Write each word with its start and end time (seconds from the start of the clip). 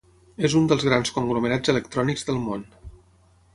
És 0.47 0.55
un 0.59 0.63
dels 0.71 0.85
grans 0.87 1.13
conglomerats 1.17 1.73
electrònics 1.75 2.27
del 2.31 2.43
món. 2.49 2.67